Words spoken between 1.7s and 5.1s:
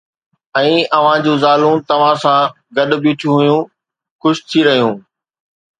توسان گڏ بيٺيون ھيون، خوش ٿي رھيون